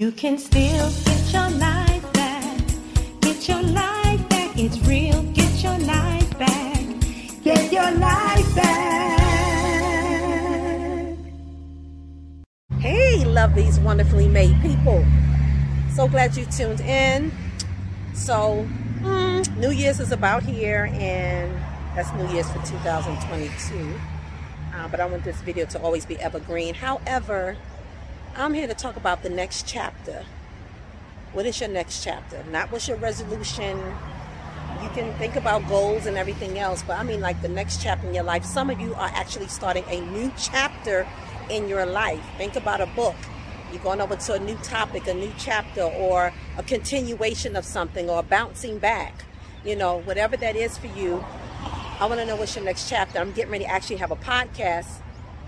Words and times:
You 0.00 0.10
can 0.12 0.38
still 0.38 0.90
get 1.04 1.30
your 1.30 1.50
life 1.58 2.12
back. 2.14 2.58
Get 3.20 3.46
your 3.46 3.60
life 3.60 4.26
back. 4.30 4.58
It's 4.58 4.78
real. 4.88 5.22
Get 5.34 5.62
your 5.62 5.78
life 5.80 6.38
back. 6.38 6.82
Get 7.44 7.70
your 7.70 7.90
life 7.90 8.54
back. 8.56 9.20
Hey, 12.78 13.26
love 13.26 13.54
these 13.54 13.78
wonderfully 13.78 14.26
made 14.26 14.58
people. 14.62 15.04
So 15.94 16.08
glad 16.08 16.34
you 16.34 16.46
tuned 16.46 16.80
in. 16.80 17.30
So, 18.14 18.66
mm, 19.00 19.54
New 19.58 19.70
Year's 19.70 20.00
is 20.00 20.12
about 20.12 20.42
here, 20.44 20.88
and 20.94 21.54
that's 21.94 22.10
New 22.14 22.26
Year's 22.32 22.50
for 22.50 22.64
2022. 22.64 24.00
Uh, 24.74 24.88
but 24.88 24.98
I 24.98 25.04
want 25.04 25.24
this 25.24 25.42
video 25.42 25.66
to 25.66 25.78
always 25.82 26.06
be 26.06 26.16
evergreen. 26.16 26.72
However, 26.72 27.58
I'm 28.36 28.54
here 28.54 28.68
to 28.68 28.74
talk 28.74 28.96
about 28.96 29.24
the 29.24 29.28
next 29.28 29.66
chapter. 29.66 30.24
What 31.32 31.46
is 31.46 31.60
your 31.60 31.68
next 31.68 32.04
chapter? 32.04 32.44
Not 32.44 32.70
what's 32.70 32.86
your 32.86 32.96
resolution. 32.96 33.76
You 34.82 34.88
can 34.90 35.12
think 35.14 35.34
about 35.34 35.68
goals 35.68 36.06
and 36.06 36.16
everything 36.16 36.56
else, 36.56 36.82
but 36.84 36.96
I 36.96 37.02
mean 37.02 37.20
like 37.20 37.42
the 37.42 37.48
next 37.48 37.82
chapter 37.82 38.06
in 38.06 38.14
your 38.14 38.22
life. 38.22 38.44
Some 38.44 38.70
of 38.70 38.80
you 38.80 38.94
are 38.94 39.10
actually 39.14 39.48
starting 39.48 39.84
a 39.88 40.00
new 40.00 40.32
chapter 40.38 41.08
in 41.50 41.68
your 41.68 41.84
life. 41.84 42.22
Think 42.38 42.54
about 42.54 42.80
a 42.80 42.86
book. 42.86 43.16
You're 43.72 43.82
going 43.82 44.00
over 44.00 44.14
to 44.14 44.34
a 44.34 44.38
new 44.38 44.56
topic, 44.56 45.08
a 45.08 45.14
new 45.14 45.32
chapter, 45.36 45.82
or 45.82 46.32
a 46.56 46.62
continuation 46.62 47.56
of 47.56 47.64
something, 47.64 48.08
or 48.08 48.22
bouncing 48.22 48.78
back. 48.78 49.24
You 49.64 49.74
know, 49.74 49.98
whatever 50.02 50.36
that 50.36 50.54
is 50.54 50.78
for 50.78 50.86
you, 50.86 51.24
I 51.98 52.06
want 52.06 52.20
to 52.20 52.26
know 52.26 52.36
what's 52.36 52.54
your 52.54 52.64
next 52.64 52.88
chapter. 52.88 53.18
I'm 53.18 53.32
getting 53.32 53.52
ready 53.52 53.64
to 53.64 53.70
actually 53.70 53.96
have 53.96 54.12
a 54.12 54.16
podcast 54.16 55.00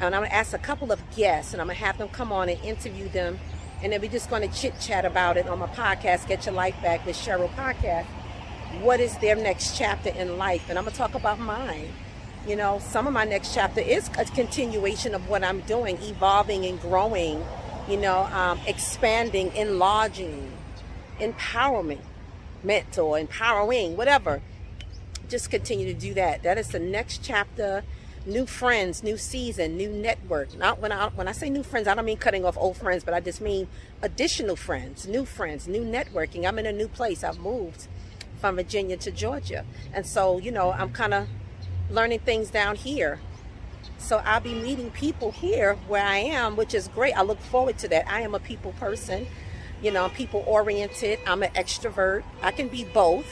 and 0.06 0.16
I'm 0.16 0.22
going 0.22 0.30
to 0.30 0.36
ask 0.36 0.52
a 0.52 0.58
couple 0.58 0.90
of 0.90 1.00
guests 1.14 1.52
and 1.52 1.60
I'm 1.60 1.68
going 1.68 1.78
to 1.78 1.84
have 1.84 1.98
them 1.98 2.08
come 2.08 2.32
on 2.32 2.48
and 2.48 2.60
interview 2.64 3.08
them. 3.08 3.38
And 3.82 3.92
then 3.92 4.00
we're 4.00 4.10
just 4.10 4.28
going 4.28 4.48
to 4.48 4.54
chit 4.54 4.74
chat 4.80 5.04
about 5.04 5.36
it 5.36 5.46
on 5.46 5.60
my 5.60 5.66
podcast, 5.68 6.26
Get 6.26 6.44
Your 6.46 6.54
Life 6.54 6.74
Back 6.82 7.06
with 7.06 7.16
Cheryl 7.16 7.48
podcast. 7.54 8.06
What 8.80 9.00
is 9.00 9.16
their 9.18 9.36
next 9.36 9.76
chapter 9.76 10.10
in 10.10 10.38
life? 10.38 10.68
And 10.68 10.78
I'm 10.78 10.84
going 10.84 10.92
to 10.92 10.98
talk 10.98 11.14
about 11.14 11.38
mine. 11.38 11.88
You 12.46 12.56
know, 12.56 12.80
some 12.80 13.06
of 13.06 13.12
my 13.12 13.24
next 13.24 13.54
chapter 13.54 13.80
is 13.80 14.08
a 14.18 14.24
continuation 14.24 15.14
of 15.14 15.28
what 15.28 15.44
I'm 15.44 15.60
doing, 15.60 15.98
evolving 16.02 16.64
and 16.66 16.80
growing, 16.80 17.44
you 17.88 17.96
know, 17.96 18.24
um, 18.32 18.58
expanding, 18.66 19.54
enlarging, 19.54 20.50
empowerment, 21.20 22.00
mentor, 22.64 23.20
empowering, 23.20 23.96
whatever. 23.96 24.42
Just 25.28 25.50
continue 25.50 25.86
to 25.86 25.98
do 25.98 26.14
that. 26.14 26.42
That 26.42 26.58
is 26.58 26.68
the 26.68 26.80
next 26.80 27.22
chapter 27.22 27.84
new 28.26 28.46
friends, 28.46 29.02
new 29.02 29.16
season, 29.16 29.76
new 29.76 29.90
network. 29.90 30.56
Not 30.56 30.80
when 30.80 30.92
I 30.92 31.08
when 31.08 31.28
I 31.28 31.32
say 31.32 31.50
new 31.50 31.62
friends, 31.62 31.88
I 31.88 31.94
don't 31.94 32.04
mean 32.04 32.16
cutting 32.16 32.44
off 32.44 32.56
old 32.56 32.76
friends, 32.76 33.04
but 33.04 33.14
I 33.14 33.20
just 33.20 33.40
mean 33.40 33.68
additional 34.00 34.56
friends, 34.56 35.06
new 35.06 35.24
friends, 35.24 35.66
new 35.66 35.84
networking. 35.84 36.46
I'm 36.46 36.58
in 36.58 36.66
a 36.66 36.72
new 36.72 36.88
place. 36.88 37.24
I've 37.24 37.38
moved 37.38 37.88
from 38.40 38.56
Virginia 38.56 38.96
to 38.98 39.10
Georgia, 39.10 39.64
and 39.92 40.06
so 40.06 40.38
you 40.38 40.50
know 40.50 40.72
I'm 40.72 40.92
kind 40.92 41.14
of 41.14 41.28
learning 41.90 42.20
things 42.20 42.50
down 42.50 42.76
here. 42.76 43.20
So 43.98 44.18
I'll 44.18 44.40
be 44.40 44.54
meeting 44.54 44.90
people 44.90 45.30
here 45.30 45.74
where 45.86 46.04
I 46.04 46.18
am, 46.18 46.56
which 46.56 46.74
is 46.74 46.88
great. 46.88 47.16
I 47.16 47.22
look 47.22 47.40
forward 47.40 47.78
to 47.78 47.88
that. 47.88 48.08
I 48.08 48.22
am 48.22 48.34
a 48.34 48.40
people 48.40 48.72
person. 48.72 49.26
You 49.80 49.90
know, 49.90 50.04
I'm 50.04 50.10
people 50.10 50.44
oriented. 50.46 51.18
I'm 51.26 51.42
an 51.42 51.52
extrovert. 51.52 52.22
I 52.40 52.50
can 52.50 52.68
be 52.68 52.84
both, 52.84 53.26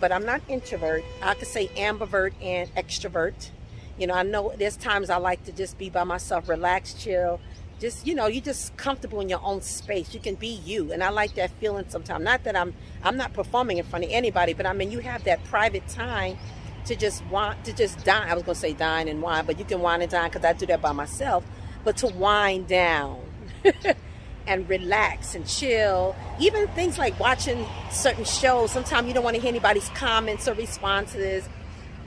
but 0.00 0.10
I'm 0.12 0.24
not 0.24 0.40
introvert. 0.48 1.04
I 1.22 1.34
could 1.34 1.48
say 1.48 1.68
ambivert 1.76 2.32
and 2.40 2.72
extrovert 2.74 3.50
you 3.98 4.06
know, 4.06 4.14
I 4.14 4.22
know 4.22 4.52
there's 4.58 4.76
times 4.76 5.10
I 5.10 5.16
like 5.16 5.44
to 5.44 5.52
just 5.52 5.78
be 5.78 5.90
by 5.90 6.04
myself, 6.04 6.48
relax, 6.48 6.94
chill. 6.94 7.40
Just, 7.78 8.06
you 8.06 8.14
know, 8.14 8.26
you're 8.26 8.42
just 8.42 8.76
comfortable 8.76 9.20
in 9.20 9.28
your 9.28 9.42
own 9.42 9.60
space. 9.60 10.14
You 10.14 10.20
can 10.20 10.34
be 10.34 10.48
you. 10.48 10.92
And 10.92 11.02
I 11.04 11.10
like 11.10 11.34
that 11.34 11.50
feeling 11.60 11.84
sometimes. 11.88 12.24
Not 12.24 12.44
that 12.44 12.56
I'm 12.56 12.74
I'm 13.02 13.16
not 13.16 13.34
performing 13.34 13.78
in 13.78 13.84
front 13.84 14.04
of 14.04 14.10
anybody, 14.10 14.54
but 14.54 14.66
I 14.66 14.72
mean 14.72 14.90
you 14.90 15.00
have 15.00 15.24
that 15.24 15.44
private 15.44 15.86
time 15.88 16.38
to 16.86 16.96
just 16.96 17.24
want 17.26 17.64
to 17.64 17.72
just 17.74 18.02
dine. 18.04 18.28
I 18.28 18.34
was 18.34 18.44
gonna 18.44 18.54
say 18.54 18.72
dine 18.72 19.08
and 19.08 19.20
wine, 19.20 19.44
but 19.44 19.58
you 19.58 19.64
can 19.64 19.80
wine 19.80 20.00
and 20.00 20.10
dine 20.10 20.30
because 20.30 20.44
I 20.44 20.52
do 20.54 20.66
that 20.66 20.80
by 20.80 20.92
myself. 20.92 21.44
But 21.84 21.98
to 21.98 22.06
wind 22.08 22.66
down 22.66 23.20
and 24.46 24.68
relax 24.68 25.34
and 25.34 25.46
chill. 25.46 26.16
Even 26.40 26.68
things 26.68 26.98
like 26.98 27.18
watching 27.20 27.66
certain 27.90 28.24
shows, 28.24 28.70
sometimes 28.70 29.06
you 29.08 29.14
don't 29.14 29.24
want 29.24 29.36
to 29.36 29.42
hear 29.42 29.48
anybody's 29.48 29.88
comments 29.90 30.48
or 30.48 30.54
responses 30.54 31.48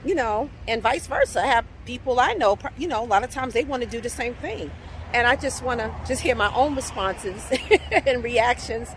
you 0.04 0.14
know, 0.14 0.50
and 0.66 0.82
vice 0.82 1.06
versa. 1.06 1.42
I 1.42 1.46
have 1.46 1.64
people 1.84 2.20
I 2.20 2.34
know, 2.34 2.58
you 2.76 2.88
know, 2.88 3.04
a 3.04 3.06
lot 3.06 3.24
of 3.24 3.30
times 3.30 3.54
they 3.54 3.64
want 3.64 3.82
to 3.82 3.88
do 3.88 4.00
the 4.00 4.08
same 4.08 4.34
thing. 4.34 4.70
And 5.12 5.26
I 5.26 5.36
just 5.36 5.62
want 5.62 5.80
to 5.80 5.92
just 6.06 6.22
hear 6.22 6.34
my 6.34 6.52
own 6.54 6.76
responses 6.76 7.50
and 8.06 8.22
reactions 8.22 8.88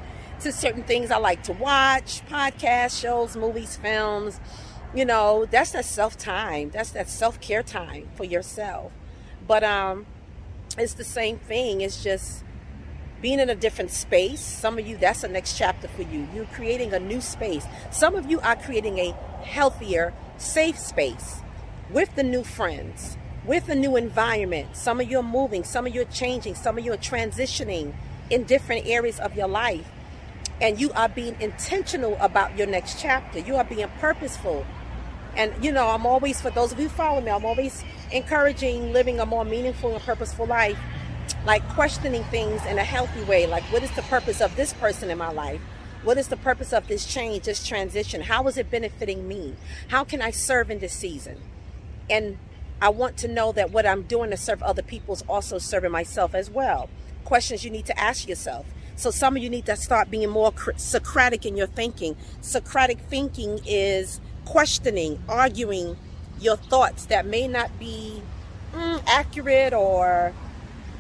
to 0.42 0.52
certain 0.52 0.84
things 0.84 1.10
I 1.10 1.18
like 1.18 1.44
to 1.44 1.54
watch, 1.54 2.22
podcasts, 2.28 3.02
shows, 3.02 3.36
movies, 3.36 3.76
films. 3.76 4.40
You 4.94 5.06
know, 5.06 5.46
that's 5.50 5.72
that 5.72 5.86
self 5.86 6.18
time. 6.18 6.70
That's 6.70 6.92
that 6.92 7.10
self 7.10 7.42
care 7.42 7.64
time 7.64 8.10
for 8.16 8.24
yourself. 8.26 8.92
But 9.48 9.64
um, 9.64 10.06
it's 10.78 10.94
the 10.94 11.04
same 11.04 11.38
thing. 11.40 11.82
It's 11.82 12.04
just 12.04 12.44
being 13.22 13.40
in 13.40 13.50
a 13.50 13.56
different 13.56 13.90
space. 13.90 14.42
Some 14.42 14.78
of 14.78 14.86
you, 14.86 14.98
that's 14.98 15.22
the 15.22 15.30
next 15.30 15.58
chapter 15.58 15.88
for 15.88 16.04
you. 16.04 16.28
You're 16.36 16.46
creating 16.46 16.94
a 16.94 17.00
new 17.00 17.22
space. 17.22 17.66
Some 17.90 18.16
of 18.16 18.30
you 18.30 18.40
are 18.42 18.56
creating 18.56 19.00
a 19.00 19.14
healthier, 19.44 20.14
safe 20.38 20.78
space 20.78 21.42
with 21.90 22.16
the 22.16 22.24
new 22.24 22.44
friends, 22.44 23.18
with 23.46 23.70
a 23.70 23.76
new 23.76 23.96
environment. 23.96 24.76
Some 24.76 25.00
of 25.00 25.10
you 25.10 25.20
are 25.20 25.24
moving, 25.24 25.64
some 25.64 25.86
of 25.88 25.94
you 25.94 26.02
are 26.02 26.06
changing, 26.06 26.56
some 26.56 26.78
of 26.78 26.86
you 26.86 26.94
are 26.94 26.98
transitioning 26.98 27.94
in 28.30 28.44
different 28.44 28.88
areas 28.88 29.20
of 29.20 29.36
your 29.36 29.48
life. 29.48 29.90
And 30.62 30.80
you 30.80 30.92
are 30.94 31.10
being 31.10 31.36
intentional 31.42 32.16
about 32.20 32.58
your 32.58 32.68
next 32.68 33.00
chapter. 33.00 33.40
You 33.40 33.56
are 33.56 33.64
being 33.64 33.88
purposeful. 34.00 34.66
And, 35.36 35.52
you 35.64 35.72
know, 35.72 35.90
I'm 35.90 36.06
always, 36.06 36.40
for 36.40 36.52
those 36.52 36.72
of 36.72 36.80
you 36.80 36.90
follow 36.90 37.20
me, 37.20 37.32
I'm 37.32 37.44
always 37.44 37.84
encouraging 38.12 38.94
living 38.94 39.20
a 39.20 39.26
more 39.26 39.44
meaningful 39.44 39.94
and 39.94 40.02
purposeful 40.04 40.46
life, 40.46 40.78
like 41.46 41.68
questioning 41.70 42.24
things 42.26 42.64
in 42.66 42.78
a 42.78 42.84
healthy 42.84 43.24
way. 43.24 43.48
Like, 43.48 43.64
what 43.64 43.84
is 43.84 43.92
the 43.92 44.04
purpose 44.04 44.42
of 44.42 44.56
this 44.56 44.74
person 44.74 45.10
in 45.10 45.18
my 45.18 45.32
life? 45.32 45.60
What 46.04 46.18
is 46.18 46.28
the 46.28 46.38
purpose 46.38 46.74
of 46.74 46.88
this 46.88 47.06
change, 47.06 47.44
this 47.44 47.66
transition? 47.66 48.22
How 48.22 48.46
is 48.48 48.58
it 48.58 48.70
benefiting 48.70 49.26
me? 49.26 49.56
How 49.88 50.04
can 50.04 50.22
I 50.22 50.32
serve 50.32 50.70
in 50.70 50.80
this 50.80 50.92
season? 50.92 51.38
And 52.10 52.38
I 52.82 52.90
want 52.90 53.16
to 53.20 53.30
know 53.30 53.54
that 53.54 53.72
what 53.72 53.86
I'm 53.86 54.02
doing 54.02 54.30
to 54.32 54.38
serve 54.38 54.62
other 54.62 54.82
people 54.82 55.14
is 55.14 55.22
also 55.30 55.58
serving 55.58 55.92
myself 55.92 56.36
as 56.36 56.50
well. 56.50 56.90
Questions 57.24 57.64
you 57.64 57.72
need 57.72 57.86
to 57.86 57.98
ask 57.98 58.28
yourself. 58.28 58.66
So 58.98 59.12
some 59.12 59.38
of 59.38 59.44
you 59.44 59.50
need 59.50 59.66
to 59.68 59.78
start 59.78 60.12
being 60.12 60.30
more 60.30 60.54
Socratic 60.76 61.46
in 61.46 61.56
your 61.56 61.68
thinking. 61.68 62.18
Socratic 62.42 63.00
thinking 63.00 63.62
is 63.66 64.20
questioning, 64.44 65.24
arguing 65.30 65.96
your 66.42 66.58
thoughts 66.58 67.06
that 67.06 67.26
may 67.26 67.48
not 67.48 67.80
be 67.80 68.22
mm, 68.74 69.02
accurate 69.08 69.74
or 69.74 70.34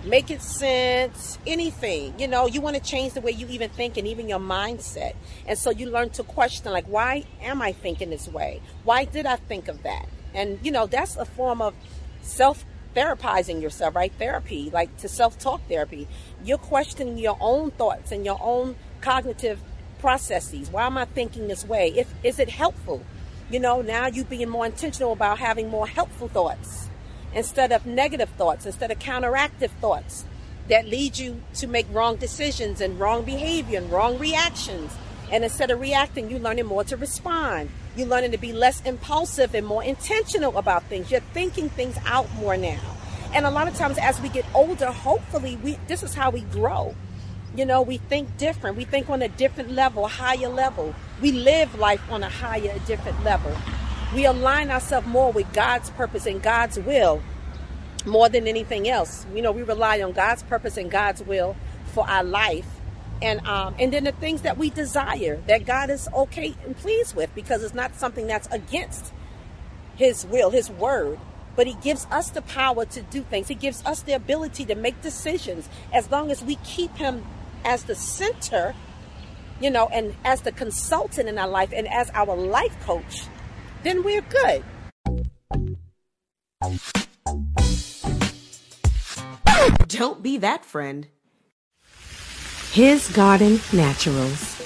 make 0.03 0.29
it 0.29 0.41
sense, 0.41 1.37
anything. 1.47 2.19
You 2.19 2.27
know, 2.27 2.47
you 2.47 2.61
want 2.61 2.75
to 2.75 2.81
change 2.81 3.13
the 3.13 3.21
way 3.21 3.31
you 3.31 3.47
even 3.47 3.69
think 3.69 3.97
and 3.97 4.07
even 4.07 4.27
your 4.27 4.39
mindset. 4.39 5.15
And 5.47 5.57
so 5.57 5.69
you 5.71 5.89
learn 5.89 6.09
to 6.11 6.23
question, 6.23 6.71
like, 6.71 6.85
why 6.85 7.25
am 7.41 7.61
I 7.61 7.71
thinking 7.71 8.09
this 8.09 8.27
way? 8.27 8.61
Why 8.83 9.05
did 9.05 9.25
I 9.25 9.37
think 9.37 9.67
of 9.67 9.83
that? 9.83 10.07
And, 10.33 10.59
you 10.63 10.71
know, 10.71 10.87
that's 10.87 11.15
a 11.15 11.25
form 11.25 11.61
of 11.61 11.73
self 12.21 12.65
therapizing 12.95 13.61
yourself, 13.61 13.95
right? 13.95 14.11
Therapy, 14.17 14.69
like 14.71 14.95
to 14.97 15.07
self 15.07 15.39
talk 15.39 15.61
therapy. 15.67 16.07
You're 16.43 16.57
questioning 16.57 17.17
your 17.17 17.37
own 17.39 17.71
thoughts 17.71 18.11
and 18.11 18.25
your 18.25 18.39
own 18.41 18.75
cognitive 19.01 19.59
processes. 19.99 20.69
Why 20.69 20.85
am 20.85 20.97
I 20.97 21.05
thinking 21.05 21.47
this 21.47 21.65
way? 21.65 21.93
If 21.95 22.13
is 22.23 22.39
it 22.39 22.49
helpful? 22.49 23.03
You 23.49 23.59
know, 23.59 23.81
now 23.81 24.07
you 24.07 24.23
being 24.23 24.49
more 24.49 24.65
intentional 24.65 25.13
about 25.13 25.37
having 25.37 25.69
more 25.69 25.87
helpful 25.87 26.27
thoughts 26.27 26.89
instead 27.35 27.71
of 27.71 27.85
negative 27.85 28.29
thoughts, 28.29 28.65
instead 28.65 28.91
of 28.91 28.99
counteractive 28.99 29.71
thoughts 29.81 30.25
that 30.69 30.87
lead 30.87 31.17
you 31.17 31.41
to 31.55 31.67
make 31.67 31.85
wrong 31.91 32.15
decisions 32.15 32.79
and 32.79 32.99
wrong 32.99 33.23
behavior 33.23 33.79
and 33.79 33.91
wrong 33.91 34.17
reactions. 34.17 34.93
And 35.31 35.43
instead 35.43 35.71
of 35.71 35.81
reacting, 35.81 36.29
you're 36.29 36.39
learning 36.39 36.65
more 36.65 36.83
to 36.85 36.95
respond. 36.95 37.69
You're 37.95 38.07
learning 38.07 38.31
to 38.31 38.37
be 38.37 38.53
less 38.53 38.81
impulsive 38.81 39.53
and 39.55 39.65
more 39.65 39.83
intentional 39.83 40.57
about 40.57 40.83
things. 40.85 41.11
You're 41.11 41.21
thinking 41.33 41.69
things 41.69 41.97
out 42.05 42.31
more 42.35 42.55
now. 42.55 42.79
And 43.33 43.45
a 43.45 43.51
lot 43.51 43.67
of 43.67 43.75
times 43.75 43.97
as 43.97 44.21
we 44.21 44.29
get 44.29 44.45
older, 44.53 44.91
hopefully 44.91 45.57
we 45.57 45.77
this 45.87 46.03
is 46.03 46.13
how 46.13 46.29
we 46.29 46.41
grow. 46.41 46.95
You 47.55 47.65
know, 47.65 47.81
we 47.81 47.97
think 47.97 48.37
different. 48.37 48.77
We 48.77 48.85
think 48.85 49.09
on 49.09 49.21
a 49.21 49.27
different 49.27 49.71
level, 49.71 50.07
higher 50.07 50.49
level. 50.49 50.95
We 51.21 51.31
live 51.31 51.75
life 51.75 52.01
on 52.11 52.23
a 52.23 52.29
higher, 52.29 52.79
different 52.85 53.23
level 53.23 53.55
we 54.13 54.25
align 54.25 54.69
ourselves 54.69 55.07
more 55.07 55.31
with 55.31 55.51
God's 55.53 55.89
purpose 55.91 56.25
and 56.25 56.41
God's 56.41 56.77
will 56.79 57.21
more 58.05 58.29
than 58.29 58.47
anything 58.47 58.87
else. 58.87 59.25
You 59.33 59.41
know, 59.41 59.51
we 59.51 59.63
rely 59.63 60.01
on 60.01 60.11
God's 60.11 60.43
purpose 60.43 60.77
and 60.77 60.91
God's 60.91 61.23
will 61.23 61.55
for 61.93 62.07
our 62.07 62.23
life. 62.23 62.67
And 63.21 63.45
um, 63.47 63.75
and 63.79 63.93
then 63.93 64.03
the 64.03 64.11
things 64.11 64.41
that 64.41 64.57
we 64.57 64.69
desire 64.69 65.41
that 65.47 65.65
God 65.65 65.89
is 65.89 66.09
okay 66.13 66.55
and 66.65 66.75
pleased 66.75 67.15
with 67.15 67.33
because 67.33 67.63
it's 67.63 67.73
not 67.73 67.95
something 67.95 68.27
that's 68.27 68.47
against 68.51 69.13
his 69.95 70.25
will, 70.25 70.49
his 70.49 70.69
word. 70.69 71.19
But 71.55 71.67
he 71.67 71.75
gives 71.75 72.07
us 72.11 72.31
the 72.31 72.41
power 72.41 72.85
to 72.85 73.01
do 73.01 73.21
things. 73.21 73.47
He 73.47 73.55
gives 73.55 73.85
us 73.85 74.01
the 74.01 74.13
ability 74.13 74.65
to 74.65 74.75
make 74.75 75.01
decisions 75.01 75.69
as 75.93 76.09
long 76.11 76.31
as 76.31 76.43
we 76.43 76.55
keep 76.57 76.97
him 76.97 77.23
as 77.63 77.83
the 77.83 77.95
center, 77.95 78.73
you 79.61 79.69
know, 79.69 79.87
and 79.93 80.15
as 80.25 80.41
the 80.41 80.51
consultant 80.51 81.29
in 81.29 81.37
our 81.37 81.47
life 81.47 81.71
and 81.71 81.87
as 81.87 82.09
our 82.15 82.35
life 82.35 82.75
coach, 82.81 83.27
then 83.83 84.03
we're 84.03 84.21
good. 84.21 84.63
Don't 89.87 90.23
be 90.23 90.37
that 90.37 90.65
friend. 90.65 91.07
His 92.71 93.09
Garden 93.09 93.59
Naturals. 93.71 94.61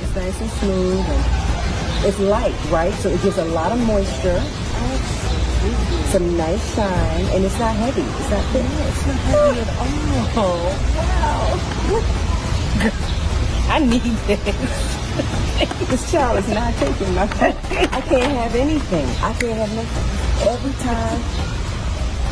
It's 0.00 0.14
nice 0.14 0.40
and 0.40 0.50
smooth 0.50 1.04
and 1.06 2.06
it's 2.06 2.18
light, 2.20 2.54
right? 2.70 2.92
So 2.94 3.10
it 3.10 3.20
gives 3.22 3.36
a 3.38 3.44
lot 3.46 3.72
of 3.72 3.78
moisture, 3.86 4.42
some 6.14 6.36
nice 6.36 6.76
shine, 6.76 7.26
and 7.34 7.44
it's 7.44 7.58
not 7.58 7.74
heavy. 7.74 8.02
It's 8.02 8.30
not 8.30 8.44
thick. 8.52 8.62
It's 8.62 9.04
not 9.04 9.16
heavy 9.16 9.60
at 9.60 10.36
all. 10.38 10.70
Wow. 10.94 11.58
I 13.74 13.78
need 13.80 14.16
this. 14.28 15.88
this 15.90 16.12
child 16.12 16.38
is 16.38 16.48
not 16.50 16.72
taking 16.74 17.12
my 17.16 17.22
I 17.24 18.00
can't 18.00 18.32
have 18.32 18.54
anything. 18.54 19.06
I 19.24 19.32
can't 19.32 19.58
have 19.58 19.74
nothing. 19.74 20.48
Every 20.48 20.74
time. 20.84 21.20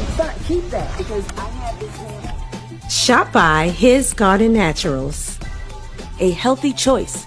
It's 0.07 0.17
not, 0.17 0.37
keep 0.47 0.65
that 0.71 0.97
because 0.97 1.27
I 1.37 1.49
have 1.49 1.81
this 1.81 1.97
hand. 1.97 2.93
Shop 2.93 3.33
by 3.33 3.71
His 3.71 4.15
Garden 4.15 4.53
Naturals. 4.53 5.41
A 6.21 6.31
healthy 6.31 6.73
choice 6.73 7.27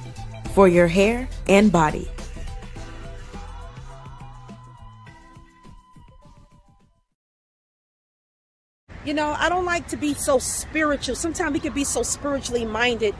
for 0.54 0.70
your 0.70 0.88
hair 0.88 1.28
and 1.50 1.70
body. 1.70 2.10
You 9.06 9.14
know, 9.14 9.36
I 9.38 9.50
don't 9.50 9.66
like 9.66 9.88
to 9.90 9.98
be 9.98 10.16
so 10.16 10.40
spiritual. 10.40 11.16
Sometimes 11.16 11.54
we 11.54 11.60
can 11.60 11.74
be 11.74 11.84
so 11.84 12.02
spiritually 12.02 12.66
minded 12.66 13.14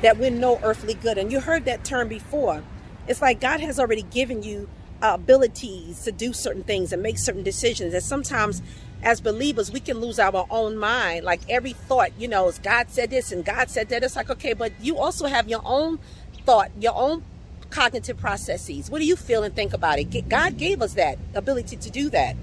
that 0.00 0.16
we're 0.16 0.30
no 0.30 0.60
earthly 0.62 0.94
good. 0.94 1.18
And 1.18 1.32
you 1.32 1.40
heard 1.40 1.64
that 1.64 1.84
term 1.84 2.06
before. 2.06 2.62
It's 3.08 3.20
like 3.20 3.40
God 3.40 3.58
has 3.58 3.80
already 3.80 4.02
given 4.02 4.44
you 4.44 4.68
uh, 5.02 5.14
abilities 5.14 6.04
to 6.04 6.12
do 6.12 6.32
certain 6.32 6.62
things 6.62 6.92
and 6.92 7.02
make 7.02 7.18
certain 7.18 7.42
decisions. 7.42 7.94
And 7.94 8.02
sometimes, 8.02 8.62
as 9.02 9.20
believers, 9.20 9.72
we 9.72 9.80
can 9.80 9.98
lose 9.98 10.20
our 10.20 10.46
own 10.50 10.76
mind. 10.76 11.24
Like 11.24 11.40
every 11.48 11.72
thought, 11.72 12.12
you 12.16 12.28
know, 12.28 12.52
God 12.62 12.90
said 12.90 13.10
this 13.10 13.32
and 13.32 13.44
God 13.44 13.68
said 13.70 13.88
that. 13.88 14.04
It's 14.04 14.14
like, 14.14 14.30
okay, 14.30 14.52
but 14.52 14.72
you 14.80 14.98
also 14.98 15.26
have 15.26 15.48
your 15.48 15.62
own 15.64 15.98
thought, 16.46 16.70
your 16.78 16.94
own 16.94 17.24
cognitive 17.70 18.18
processes. 18.18 18.88
What 18.88 19.00
do 19.00 19.04
you 19.04 19.16
feel 19.16 19.42
and 19.42 19.52
think 19.52 19.72
about 19.72 19.98
it? 19.98 20.28
God 20.28 20.58
gave 20.58 20.80
us 20.80 20.94
that 20.94 21.18
ability 21.34 21.76
to 21.76 21.90
do 21.90 22.08
that. 22.10 22.36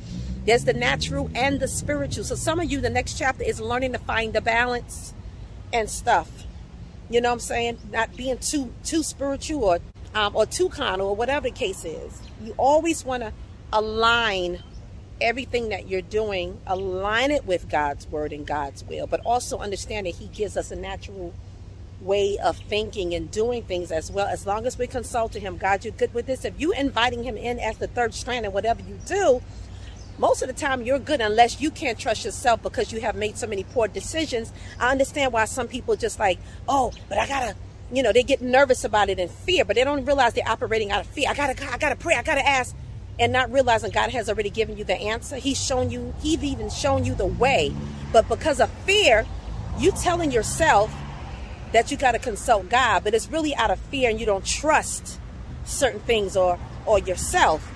There's 0.45 0.65
the 0.65 0.73
natural 0.73 1.29
and 1.35 1.59
the 1.59 1.67
spiritual. 1.67 2.23
So 2.23 2.35
some 2.35 2.59
of 2.59 2.71
you, 2.71 2.81
the 2.81 2.89
next 2.89 3.17
chapter 3.17 3.43
is 3.43 3.59
learning 3.59 3.93
to 3.93 3.99
find 3.99 4.33
the 4.33 4.41
balance 4.41 5.13
and 5.71 5.89
stuff. 5.89 6.45
You 7.09 7.21
know 7.21 7.29
what 7.29 7.33
I'm 7.33 7.39
saying? 7.39 7.77
Not 7.91 8.15
being 8.15 8.37
too 8.37 8.73
too 8.83 9.03
spiritual 9.03 9.63
or 9.63 9.79
um, 10.15 10.35
or 10.35 10.45
too 10.45 10.69
carnal 10.69 11.09
or 11.09 11.15
whatever 11.15 11.49
the 11.49 11.51
case 11.51 11.85
is. 11.85 12.21
You 12.43 12.53
always 12.57 13.05
want 13.05 13.23
to 13.23 13.33
align 13.71 14.63
everything 15.21 15.69
that 15.69 15.87
you're 15.87 16.01
doing, 16.01 16.59
align 16.65 17.31
it 17.31 17.45
with 17.45 17.69
God's 17.69 18.07
word 18.07 18.33
and 18.33 18.45
God's 18.45 18.83
will, 18.83 19.07
but 19.07 19.21
also 19.21 19.59
understand 19.59 20.07
that 20.07 20.15
He 20.15 20.27
gives 20.27 20.57
us 20.57 20.71
a 20.71 20.75
natural 20.75 21.33
way 22.01 22.37
of 22.43 22.57
thinking 22.57 23.13
and 23.13 23.29
doing 23.29 23.61
things 23.63 23.91
as 23.91 24.11
well. 24.11 24.27
As 24.27 24.47
long 24.47 24.65
as 24.65 24.77
we 24.77 24.87
consult 24.87 25.33
to 25.33 25.39
Him, 25.39 25.57
God, 25.57 25.85
you're 25.85 25.93
good 25.93 26.13
with 26.13 26.25
this. 26.25 26.45
If 26.45 26.59
you 26.59 26.71
inviting 26.73 27.23
Him 27.23 27.37
in 27.37 27.59
as 27.59 27.77
the 27.77 27.87
third 27.87 28.13
strand 28.13 28.45
and 28.45 28.53
whatever 28.53 28.81
you 28.81 28.97
do, 29.05 29.41
most 30.21 30.43
of 30.43 30.47
the 30.47 30.53
time 30.53 30.83
you're 30.83 30.99
good 30.99 31.19
unless 31.19 31.59
you 31.59 31.71
can't 31.71 31.97
trust 31.97 32.23
yourself 32.23 32.61
because 32.61 32.93
you 32.93 33.01
have 33.01 33.15
made 33.15 33.35
so 33.35 33.47
many 33.47 33.63
poor 33.63 33.87
decisions. 33.87 34.53
I 34.79 34.91
understand 34.91 35.33
why 35.33 35.45
some 35.45 35.67
people 35.67 35.95
just 35.95 36.19
like, 36.19 36.37
oh, 36.69 36.93
but 37.09 37.17
I 37.17 37.27
gotta, 37.27 37.55
you 37.91 38.03
know, 38.03 38.13
they 38.13 38.21
get 38.21 38.39
nervous 38.39 38.83
about 38.83 39.09
it 39.09 39.19
and 39.19 39.31
fear, 39.31 39.65
but 39.65 39.75
they 39.75 39.83
don't 39.83 40.05
realize 40.05 40.33
they're 40.33 40.47
operating 40.47 40.91
out 40.91 41.01
of 41.01 41.07
fear. 41.07 41.27
I 41.27 41.33
gotta, 41.33 41.73
I 41.73 41.79
gotta 41.79 41.95
pray, 41.95 42.13
I 42.13 42.21
gotta 42.21 42.47
ask, 42.47 42.75
and 43.19 43.33
not 43.33 43.51
realizing 43.51 43.89
God 43.89 44.11
has 44.11 44.29
already 44.29 44.51
given 44.51 44.77
you 44.77 44.83
the 44.83 44.93
answer. 44.93 45.37
He's 45.37 45.61
shown 45.61 45.89
you, 45.89 46.13
He's 46.21 46.43
even 46.43 46.69
shown 46.69 47.03
you 47.03 47.15
the 47.15 47.25
way, 47.25 47.73
but 48.13 48.29
because 48.29 48.59
of 48.61 48.69
fear, 48.85 49.25
you 49.79 49.91
telling 49.91 50.31
yourself 50.31 50.93
that 51.71 51.89
you 51.89 51.97
got 51.97 52.11
to 52.11 52.19
consult 52.19 52.69
God, 52.69 53.03
but 53.03 53.15
it's 53.15 53.27
really 53.27 53.55
out 53.55 53.71
of 53.71 53.79
fear 53.79 54.09
and 54.09 54.19
you 54.19 54.27
don't 54.27 54.45
trust 54.45 55.19
certain 55.65 56.01
things 56.01 56.37
or 56.37 56.59
or 56.85 56.99
yourself. 56.99 57.70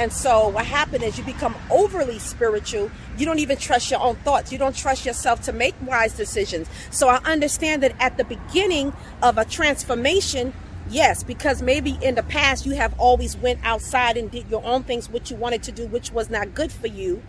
And 0.00 0.10
so 0.10 0.48
what 0.48 0.64
happened 0.64 1.04
is 1.04 1.18
you 1.18 1.24
become 1.24 1.54
overly 1.70 2.18
spiritual. 2.18 2.90
You 3.18 3.26
don't 3.26 3.38
even 3.38 3.58
trust 3.58 3.90
your 3.90 4.00
own 4.00 4.16
thoughts. 4.16 4.50
You 4.50 4.56
don't 4.56 4.74
trust 4.74 5.04
yourself 5.04 5.42
to 5.42 5.52
make 5.52 5.74
wise 5.82 6.16
decisions. 6.16 6.70
So 6.90 7.08
I 7.08 7.16
understand 7.16 7.82
that 7.82 7.92
at 8.00 8.16
the 8.16 8.24
beginning 8.24 8.94
of 9.22 9.36
a 9.36 9.44
transformation, 9.44 10.54
yes, 10.88 11.22
because 11.22 11.60
maybe 11.60 11.98
in 12.00 12.14
the 12.14 12.22
past 12.22 12.64
you 12.64 12.72
have 12.72 12.98
always 12.98 13.36
went 13.36 13.60
outside 13.62 14.16
and 14.16 14.30
did 14.30 14.48
your 14.48 14.64
own 14.64 14.84
things, 14.84 15.10
what 15.10 15.30
you 15.30 15.36
wanted 15.36 15.62
to 15.64 15.72
do, 15.72 15.86
which 15.86 16.10
was 16.12 16.30
not 16.30 16.54
good 16.54 16.72
for 16.72 16.86
you, 16.86 17.22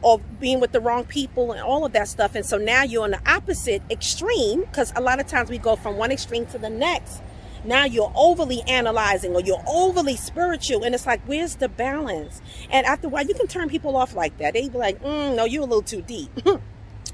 or 0.00 0.18
being 0.40 0.60
with 0.60 0.72
the 0.72 0.80
wrong 0.80 1.04
people 1.04 1.52
and 1.52 1.60
all 1.60 1.84
of 1.84 1.92
that 1.92 2.08
stuff. 2.08 2.34
And 2.34 2.46
so 2.46 2.56
now 2.56 2.84
you're 2.84 3.04
on 3.04 3.10
the 3.10 3.30
opposite 3.30 3.82
extreme 3.90 4.62
because 4.62 4.94
a 4.96 5.02
lot 5.02 5.20
of 5.20 5.26
times 5.26 5.50
we 5.50 5.58
go 5.58 5.76
from 5.76 5.98
one 5.98 6.10
extreme 6.10 6.46
to 6.46 6.58
the 6.58 6.70
next 6.70 7.20
now 7.68 7.84
you're 7.84 8.12
overly 8.16 8.62
analyzing 8.62 9.34
or 9.34 9.42
you're 9.42 9.62
overly 9.68 10.16
spiritual 10.16 10.84
and 10.84 10.94
it's 10.94 11.06
like 11.06 11.20
where's 11.26 11.56
the 11.56 11.68
balance? 11.68 12.40
And 12.70 12.86
after 12.86 13.06
a 13.06 13.10
while 13.10 13.26
you 13.26 13.34
can 13.34 13.46
turn 13.46 13.68
people 13.68 13.96
off 13.96 14.14
like 14.14 14.38
that. 14.38 14.54
They 14.54 14.68
be 14.68 14.78
like 14.78 15.00
mm, 15.02 15.36
no 15.36 15.44
you're 15.44 15.62
a 15.62 15.66
little 15.66 15.82
too 15.82 16.02
deep. 16.02 16.30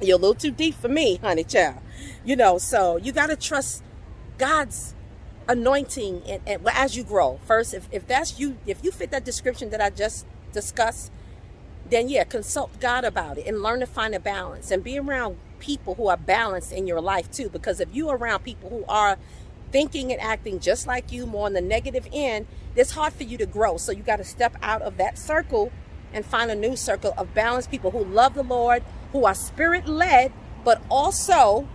You're 0.02 0.18
a 0.18 0.20
little 0.20 0.34
too 0.34 0.50
deep 0.50 0.74
for 0.74 0.88
me 0.88 1.16
honey 1.16 1.44
child. 1.44 1.78
You 2.24 2.36
know 2.36 2.58
so 2.58 2.96
you 2.96 3.12
got 3.12 3.26
to 3.26 3.36
trust 3.36 3.82
god's 4.38 4.94
anointing 5.48 6.22
and, 6.26 6.42
and 6.46 6.68
as 6.72 6.96
you 6.96 7.04
grow. 7.04 7.38
First 7.46 7.74
if, 7.74 7.88
if 7.92 8.06
that's 8.06 8.38
you 8.38 8.56
if 8.66 8.82
you 8.84 8.90
fit 8.90 9.10
that 9.10 9.24
description 9.24 9.70
that 9.70 9.80
i 9.80 9.90
just 9.90 10.26
discussed 10.52 11.10
then 11.88 12.08
yeah 12.08 12.24
consult 12.24 12.78
god 12.80 13.04
about 13.04 13.38
it 13.38 13.46
and 13.46 13.62
learn 13.62 13.80
to 13.80 13.86
find 13.86 14.14
a 14.14 14.20
balance 14.20 14.70
and 14.70 14.82
be 14.82 14.98
around 14.98 15.36
people 15.58 15.94
who 15.94 16.08
are 16.08 16.16
balanced 16.16 16.72
in 16.72 16.86
your 16.86 17.00
life 17.00 17.30
too 17.30 17.48
because 17.48 17.80
if 17.80 17.88
you're 17.92 18.16
around 18.16 18.42
people 18.42 18.70
who 18.70 18.84
are 18.88 19.18
thinking 19.74 20.12
and 20.12 20.20
acting 20.20 20.60
just 20.60 20.86
like 20.86 21.10
you, 21.10 21.26
more 21.26 21.46
on 21.46 21.52
the 21.52 21.60
negative 21.60 22.06
end, 22.12 22.46
it's 22.76 22.92
hard 22.92 23.12
for 23.12 23.24
you 23.24 23.36
to 23.36 23.44
grow. 23.44 23.76
So 23.76 23.90
you 23.90 24.04
got 24.04 24.18
to 24.18 24.24
step 24.24 24.54
out 24.62 24.82
of 24.82 24.98
that 24.98 25.18
circle 25.18 25.72
and 26.12 26.24
find 26.24 26.48
a 26.48 26.54
new 26.54 26.76
circle 26.76 27.12
of 27.18 27.34
balanced 27.34 27.72
people 27.72 27.90
who 27.90 28.04
love 28.04 28.34
the 28.34 28.44
Lord, 28.44 28.84
who 29.10 29.24
are 29.24 29.34
spirit 29.34 29.88
led, 29.88 30.32
but 30.64 30.80
also 30.88 31.68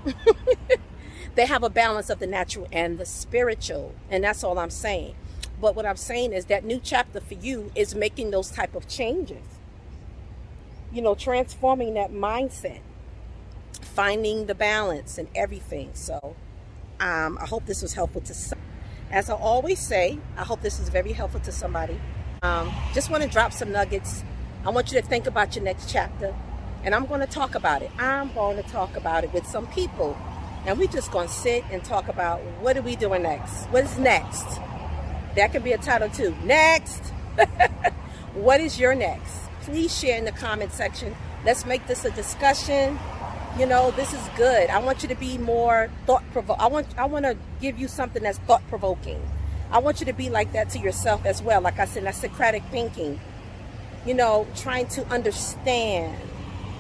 they 1.35 1.45
have 1.45 1.61
a 1.61 1.69
balance 1.69 2.09
of 2.09 2.19
the 2.19 2.25
natural 2.25 2.69
and 2.71 2.97
the 2.97 3.05
spiritual. 3.05 3.93
And 4.09 4.23
that's 4.23 4.45
all 4.45 4.57
I'm 4.59 4.69
saying. 4.69 5.15
But 5.59 5.75
what 5.75 5.85
I'm 5.85 5.97
saying 5.97 6.31
is 6.31 6.45
that 6.45 6.63
new 6.63 6.79
chapter 6.81 7.19
for 7.19 7.33
you 7.33 7.69
is 7.75 7.95
making 7.95 8.31
those 8.31 8.49
type 8.49 8.75
of 8.75 8.87
changes. 8.87 9.43
You 10.93 11.01
know, 11.01 11.15
transforming 11.15 11.95
that 11.95 12.13
mindset, 12.13 12.79
finding 13.81 14.45
the 14.45 14.55
balance 14.55 15.17
and 15.17 15.27
everything. 15.35 15.89
So 15.95 16.37
um, 16.99 17.37
I 17.41 17.45
hope 17.45 17.65
this 17.65 17.81
was 17.81 17.93
helpful 17.93 18.21
to 18.21 18.33
some. 18.33 18.59
As 19.11 19.29
I 19.29 19.35
always 19.35 19.79
say, 19.79 20.19
I 20.37 20.43
hope 20.43 20.61
this 20.61 20.79
is 20.79 20.89
very 20.89 21.13
helpful 21.13 21.39
to 21.41 21.51
somebody. 21.51 21.99
Um, 22.43 22.71
just 22.93 23.09
want 23.09 23.23
to 23.23 23.29
drop 23.29 23.53
some 23.53 23.71
nuggets. 23.71 24.23
I 24.65 24.69
want 24.69 24.91
you 24.91 25.01
to 25.01 25.07
think 25.07 25.25
about 25.25 25.55
your 25.55 25.63
next 25.63 25.89
chapter. 25.89 26.35
And 26.83 26.93
I'm 26.93 27.05
going 27.05 27.21
to 27.21 27.27
talk 27.27 27.55
about 27.55 27.81
it. 27.81 27.91
I'm 27.97 28.31
going 28.33 28.61
to 28.61 28.69
talk 28.69 28.95
about 28.95 29.23
it 29.23 29.33
with 29.33 29.45
some 29.45 29.67
people. 29.67 30.17
And 30.65 30.77
we're 30.77 30.87
just 30.87 31.11
going 31.11 31.27
to 31.27 31.33
sit 31.33 31.63
and 31.71 31.83
talk 31.83 32.07
about 32.07 32.39
what 32.61 32.77
are 32.77 32.81
we 32.81 32.95
doing 32.95 33.23
next? 33.23 33.65
What 33.67 33.83
is 33.83 33.97
next? 33.97 34.45
That 35.35 35.51
could 35.51 35.63
be 35.63 35.71
a 35.71 35.77
title 35.77 36.09
too. 36.09 36.35
Next. 36.43 36.99
what 38.33 38.61
is 38.61 38.79
your 38.79 38.93
next? 38.95 39.49
Please 39.61 39.97
share 39.97 40.17
in 40.17 40.25
the 40.25 40.31
comment 40.31 40.71
section. 40.71 41.15
Let's 41.45 41.65
make 41.65 41.87
this 41.87 42.05
a 42.05 42.11
discussion 42.11 42.99
you 43.59 43.65
know 43.65 43.91
this 43.91 44.13
is 44.13 44.21
good. 44.37 44.69
I 44.69 44.79
want 44.79 45.03
you 45.03 45.09
to 45.09 45.15
be 45.15 45.37
more 45.37 45.89
thought 46.05 46.23
provoking 46.31 46.61
i 46.61 46.67
want 46.67 46.87
i 46.97 47.05
want 47.05 47.25
to 47.25 47.35
give 47.59 47.77
you 47.77 47.89
something 47.89 48.23
that's 48.23 48.37
thought 48.39 48.65
provoking 48.69 49.21
i 49.69 49.79
want 49.79 49.99
you 49.99 50.05
to 50.05 50.13
be 50.13 50.29
like 50.29 50.53
that 50.53 50.69
to 50.69 50.79
yourself 50.79 51.25
as 51.25 51.41
well. 51.41 51.59
Like 51.59 51.77
i 51.77 51.85
said 51.85 52.05
that's 52.05 52.19
socratic 52.19 52.63
thinking. 52.71 53.19
You 54.05 54.13
know 54.13 54.47
trying 54.55 54.87
to 54.89 55.05
understand 55.07 56.17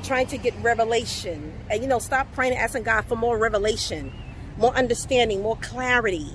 trying 0.03 0.27
to 0.27 0.37
get 0.37 0.53
revelation. 0.61 1.53
And 1.69 1.81
you 1.81 1.87
know 1.87 1.99
stop 1.99 2.31
praying 2.31 2.53
and 2.53 2.61
asking 2.61 2.83
god 2.83 3.03
for 3.05 3.17
more 3.17 3.37
revelation 3.37 4.13
more 4.57 4.73
understanding 4.75 5.41
more 5.41 5.57
clarity 5.57 6.27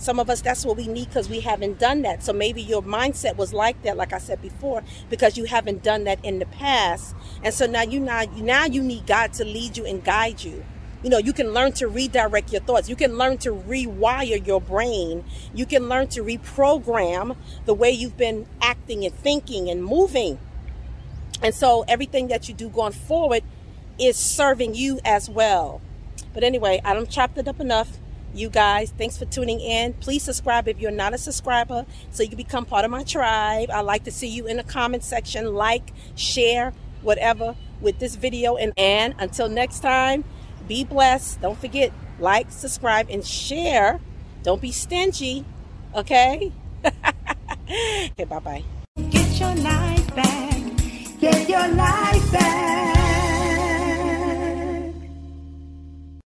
some 0.00 0.18
of 0.18 0.30
us, 0.30 0.40
that's 0.40 0.64
what 0.64 0.76
we 0.76 0.86
need 0.86 1.08
because 1.08 1.28
we 1.28 1.40
haven't 1.40 1.78
done 1.78 2.02
that. 2.02 2.22
So 2.22 2.32
maybe 2.32 2.62
your 2.62 2.82
mindset 2.82 3.36
was 3.36 3.52
like 3.52 3.82
that, 3.82 3.96
like 3.96 4.12
I 4.12 4.18
said 4.18 4.40
before, 4.40 4.82
because 5.08 5.36
you 5.36 5.44
haven't 5.44 5.82
done 5.82 6.04
that 6.04 6.24
in 6.24 6.38
the 6.38 6.46
past. 6.46 7.14
And 7.42 7.52
so 7.52 7.66
now 7.66 7.82
you 7.82 8.00
now 8.00 8.24
now 8.36 8.64
you 8.64 8.82
need 8.82 9.06
God 9.06 9.32
to 9.34 9.44
lead 9.44 9.76
you 9.76 9.84
and 9.84 10.02
guide 10.02 10.42
you 10.42 10.64
you 11.02 11.08
know, 11.08 11.18
you 11.18 11.32
can 11.32 11.52
learn 11.52 11.72
to 11.72 11.88
redirect 11.88 12.52
your 12.52 12.60
thoughts. 12.60 12.88
You 12.88 12.96
can 12.96 13.16
learn 13.16 13.38
to 13.38 13.52
rewire 13.52 14.46
your 14.46 14.60
brain. 14.60 15.24
You 15.54 15.64
can 15.64 15.88
learn 15.88 16.08
to 16.08 16.22
reprogram 16.22 17.36
the 17.64 17.72
way 17.74 17.90
you've 17.90 18.18
been 18.18 18.46
acting 18.60 19.04
and 19.04 19.14
thinking 19.14 19.70
and 19.70 19.82
moving. 19.82 20.38
And 21.42 21.54
so 21.54 21.84
everything 21.88 22.28
that 22.28 22.48
you 22.48 22.54
do 22.54 22.68
going 22.68 22.92
forward 22.92 23.42
is 23.98 24.16
serving 24.16 24.74
you 24.74 25.00
as 25.04 25.30
well. 25.30 25.80
But 26.34 26.44
anyway, 26.44 26.82
I 26.84 26.92
don't 26.92 27.08
chopped 27.08 27.38
it 27.38 27.48
up 27.48 27.60
enough. 27.60 27.98
You 28.32 28.48
guys, 28.48 28.92
thanks 28.96 29.18
for 29.18 29.24
tuning 29.24 29.60
in. 29.60 29.94
Please 29.94 30.22
subscribe 30.22 30.68
if 30.68 30.78
you're 30.78 30.92
not 30.92 31.14
a 31.14 31.18
subscriber 31.18 31.84
so 32.10 32.22
you 32.22 32.28
can 32.28 32.36
become 32.36 32.64
part 32.64 32.84
of 32.84 32.90
my 32.90 33.02
tribe. 33.02 33.70
I 33.70 33.80
like 33.80 34.04
to 34.04 34.12
see 34.12 34.28
you 34.28 34.46
in 34.46 34.56
the 34.56 34.62
comment 34.62 35.02
section, 35.02 35.54
like, 35.54 35.92
share, 36.14 36.72
whatever 37.02 37.56
with 37.80 37.98
this 37.98 38.14
video. 38.14 38.56
And, 38.56 38.72
and 38.76 39.14
until 39.18 39.48
next 39.48 39.80
time, 39.80 40.24
be 40.68 40.84
blessed. 40.84 41.40
Don't 41.40 41.58
forget, 41.58 41.92
like, 42.20 42.52
subscribe, 42.52 43.08
and 43.10 43.26
share. 43.26 44.00
Don't 44.44 44.62
be 44.62 44.70
stingy, 44.70 45.44
okay? 45.94 46.52
okay, 46.84 48.24
bye 48.28 48.38
bye. 48.38 48.64
Get 49.10 49.40
your 49.40 49.54
life 49.56 50.14
back. 50.14 50.62
Get 51.20 51.48
your 51.48 51.68
life 51.68 52.32
back. 52.32 52.89